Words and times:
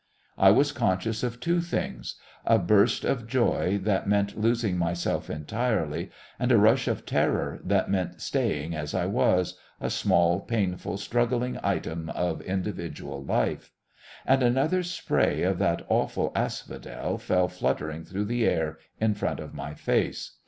I 0.39 0.49
was 0.49 0.71
conscious 0.71 1.21
of 1.21 1.39
two 1.39 1.61
things 1.61 2.15
a 2.43 2.57
burst 2.57 3.05
of 3.05 3.27
joy 3.27 3.77
that 3.83 4.07
meant 4.07 4.35
losing 4.35 4.75
myself 4.75 5.29
entirely, 5.29 6.09
and 6.39 6.51
a 6.51 6.57
rush 6.57 6.87
of 6.87 7.05
terror 7.05 7.59
that 7.63 7.87
meant 7.87 8.19
staying 8.19 8.73
as 8.73 8.95
I 8.95 9.05
was, 9.05 9.59
a 9.79 9.91
small, 9.91 10.39
painful, 10.39 10.97
struggling 10.97 11.59
item 11.61 12.09
of 12.09 12.41
individual 12.41 13.23
life. 13.23 13.73
Another 14.25 14.81
spray 14.81 15.43
of 15.43 15.59
that 15.59 15.83
awful 15.87 16.31
asphodel 16.35 17.19
fell 17.19 17.47
fluttering 17.47 18.03
through 18.03 18.25
the 18.25 18.43
air 18.47 18.79
in 18.99 19.13
front 19.13 19.39
of 19.39 19.53
my 19.53 19.75
face. 19.75 20.31